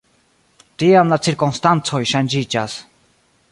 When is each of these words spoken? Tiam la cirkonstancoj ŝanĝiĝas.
Tiam 0.83 1.11
la 1.13 1.19
cirkonstancoj 1.27 2.01
ŝanĝiĝas. 2.15 2.81